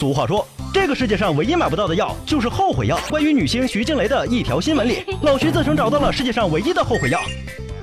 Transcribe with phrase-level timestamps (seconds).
[0.00, 2.98] 俗话说，这个世界上唯一买不到的药就是后悔药。
[3.10, 7.20] 关于女星徐静蕾的一条新闻里，老徐自称找到了世界上唯一的后悔药。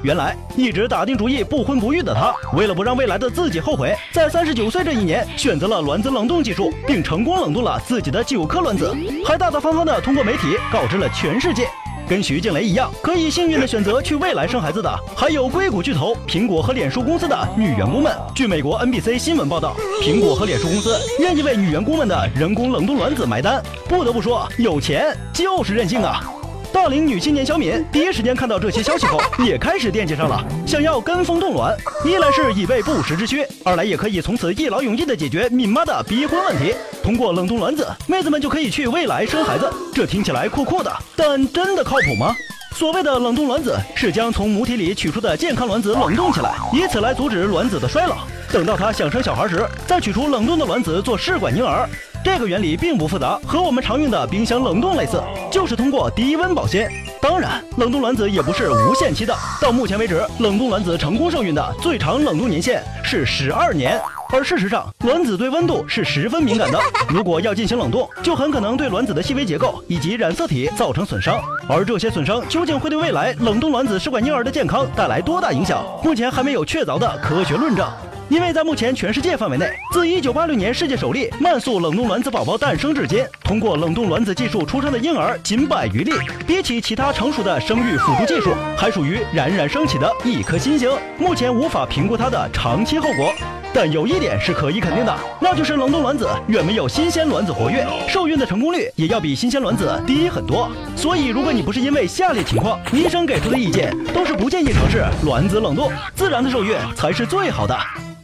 [0.01, 8.91] 原来一直打定主意不婚不育的他，为了不让未来的自己后悔，在三十九岁这一年选择了卵子冷冻技术，并成功冷冻了自己的九颗卵子，
[9.23, 11.67] 还大大方方的通过媒体告知了全世界。
[12.09, 18.15] 跟徐静蕾一样，可以幸运的选择去未来生孩子的，还有硅谷巨头苹果和脸书公司的女员工们。
[18.33, 23.61] 据美国 NBC 新闻报道，苹果和脸书公司愿意为女员工们的人工冷冻卵子买单。
[23.89, 26.23] 不得不说，有钱就是任性啊！
[26.71, 31.75] 大龄女青年小敏第一时间看到这些消息后，也开始惦记上了，想要跟风冻卵。
[32.05, 36.73] 一来是以备不时之需，二来也可以从此一劳永逸的解决敏妈的逼婚问题。
[37.07, 39.71] 通过冷冻卵子，妹子们就可以去未来生孩子。
[39.93, 42.35] 这听起来酷酷的，但真的靠谱吗？
[42.75, 48.17] 所谓的冷冻卵子，是将从母体里取出的健康卵子冷冻起来，以此来阻止卵子的衰老。
[48.51, 51.87] 等到她想生小孩时，再取出冷冻的卵子做试管婴儿。
[52.27, 56.87] 这个原理并不复杂，和我们常用的冰箱冷冻类似，就是通过低温保鲜。
[57.19, 59.33] 当然，冷冻卵子也不是无限期的。
[59.59, 63.99] 到目前为止，冷冻卵子成功受孕的最长冷冻年限是十二年。
[64.29, 71.41] 而事实上，卵子对温度是十分敏感的， 如果要进行冷冻，就很可能对卵子的细微结构以及染色体造成损伤。
[71.67, 77.87] 而这些损伤究竟会对未来冷冻卵子试管婴儿的健康带来多大影响，目前还没有确凿的科学论证。
[78.29, 86.11] 因为在目前全世界范围内，自1986年世界首例慢速冷冻卵子宝宝诞生至今，通过冷冻卵子技术出生的婴儿仅百余例，
[86.45, 90.91] 比起其他成熟的生育辅助技术，还属于冉冉升起的一颗新星。
[91.17, 93.33] 目前无法评估它的长期后果，
[93.73, 100.69] 但有一点是可以肯定的，那就是冷冻卵子远没有新鲜卵子活跃，受孕的成功率也要比新鲜卵子低很多。
[100.97, 107.77] 所以，如果你不是因为下列情况，医生给出的意见都是不建议尝试卵子冷冻，自然的受孕才是最好的。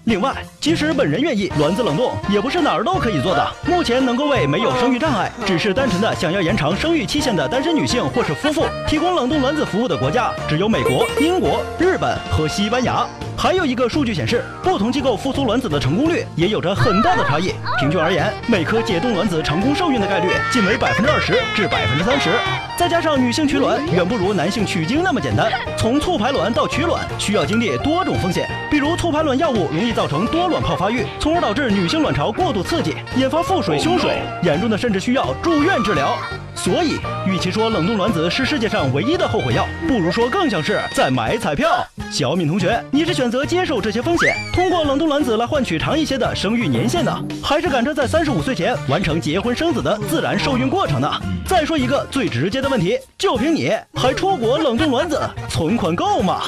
[0.05, 3.51] 另外，即使本人愿意，卵子冷冻也不是哪儿都可以做的。
[3.65, 13.07] 目前能够为没有生育障碍，只是单纯的想要延长生育期限的单身女性或是夫妇提供冷冻卵子服务的国家，只有美国、英国、日本和西班牙。
[13.37, 17.51] 还有一个数据显示，不同机构复苏卵子的成功率也有着很大的差异。
[17.79, 22.29] 平均而言，每颗解冻卵子成功受孕的概率仅为百分之二十至百分之三十。
[22.77, 36.17] 再加上女性取卵远不如男性取精那么简单，从促排卵到取卵需要经历多种风险，比如促排卵药物容易造成多卵泡发育，从而导致女性卵巢过度刺激，引发腹水、胸水，严重的甚至需要住院治疗。
[36.55, 41.85] 所以，与其说冷冻卵子是世界上唯一的后悔药，不如说更像是在买彩票。
[42.13, 51.09] 小敏同学，你是选择接受这些风险，通过冷冻卵子来换取长一些的生育年限呢，还是赶着在三十五岁前完成结婚生子的自然受孕过程呢？
[51.43, 55.19] 再说一个最直接的问题，就凭你还出国冷冻卵子，
[55.49, 56.43] 存款够吗？